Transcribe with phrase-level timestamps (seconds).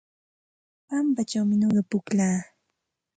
[0.87, 2.37] Pampachawmi nuqa pukllaa.